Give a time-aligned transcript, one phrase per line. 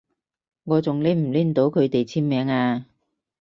[0.63, 2.87] 我仲拎唔拎到佢哋簽名啊？